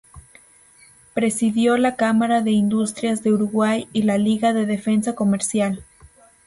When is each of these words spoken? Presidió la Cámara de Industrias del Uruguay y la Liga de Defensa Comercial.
Presidió 1.13 1.77
la 1.77 1.95
Cámara 1.95 2.41
de 2.41 2.49
Industrias 2.49 3.21
del 3.21 3.33
Uruguay 3.33 3.87
y 3.93 4.01
la 4.01 4.17
Liga 4.17 4.51
de 4.51 4.65
Defensa 4.65 5.13
Comercial. 5.13 5.83